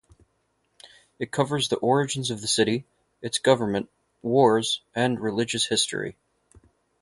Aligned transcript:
It 1.19 1.31
covers 1.31 1.69
the 1.69 1.75
origins 1.75 2.31
of 2.31 2.41
the 2.41 2.47
city, 2.47 2.85
its 3.21 3.37
government, 3.37 3.87
wars 4.23 4.81
and 4.95 5.19
religious 5.19 5.67
history. 5.67 6.15